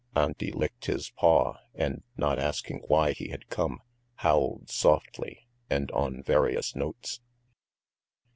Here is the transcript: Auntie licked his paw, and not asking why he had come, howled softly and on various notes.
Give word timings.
Auntie 0.15 0.51
licked 0.51 0.85
his 0.87 1.11
paw, 1.11 1.57
and 1.75 2.01
not 2.17 2.39
asking 2.39 2.79
why 2.87 3.11
he 3.11 3.29
had 3.29 3.49
come, 3.49 3.81
howled 4.15 4.67
softly 4.71 5.45
and 5.69 5.91
on 5.91 6.23
various 6.23 6.75
notes. 6.75 7.21